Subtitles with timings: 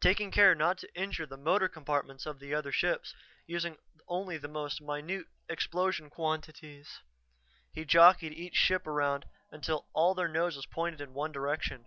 [0.00, 3.14] Taking care not to injure the motor compartments of the other ships,
[3.46, 3.76] using
[4.08, 7.00] only the most minute explosion quantities,
[7.70, 11.84] he jockeyed each ship around until all their noses pointed in one direction.